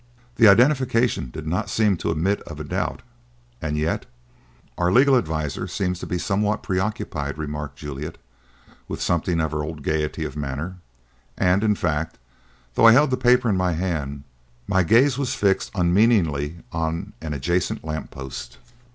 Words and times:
The 0.37 0.47
identification 0.47 1.29
did 1.29 1.45
not 1.45 1.69
seem 1.69 1.95
to 1.97 2.09
admit 2.09 2.41
of 2.47 2.59
a 2.59 2.63
doubt, 2.63 3.03
and 3.61 3.77
yet 3.77 4.07
"Our 4.75 4.91
legal 4.91 5.15
adviser 5.15 5.65
appears 5.65 5.99
to 5.99 6.07
be 6.07 6.17
somewhat 6.17 6.63
preoccupied," 6.63 7.37
remarked 7.37 7.77
Juliet, 7.77 8.17
with 8.87 8.99
something 8.99 9.39
of 9.39 9.51
her 9.51 9.61
old 9.63 9.83
gaiety 9.83 10.25
of 10.25 10.35
manner; 10.35 10.77
and, 11.37 11.63
in 11.63 11.75
fact, 11.75 12.17
though 12.73 12.85
I 12.87 12.93
held 12.93 13.11
the 13.11 13.15
paper 13.15 13.47
in 13.47 13.57
my 13.57 13.73
hand, 13.73 14.23
my 14.67 14.81
gaze 14.81 15.19
was 15.19 15.35
fixed 15.35 15.69
unmeaningly 15.75 16.63
on 16.71 17.13
an 17.21 17.35
adjacent 17.35 17.83
lamp 17.85 18.09
post. 18.09 18.57